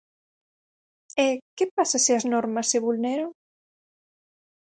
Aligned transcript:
E, 1.27 1.29
que 1.55 1.65
pasa 1.75 1.97
se 2.05 2.11
as 2.19 2.25
normas 2.33 2.69
se 2.71 2.83
vulneran? 2.85 3.29